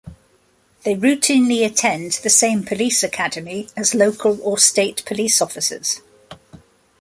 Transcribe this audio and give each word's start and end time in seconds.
They 0.83 0.95
routinely 0.95 1.63
attend 1.63 2.13
the 2.23 2.29
same 2.31 2.63
police 2.63 3.03
academy 3.03 3.69
as 3.77 3.93
local 3.93 4.41
or 4.41 4.57
state 4.57 5.05
police 5.05 5.43
officers. 5.43 6.01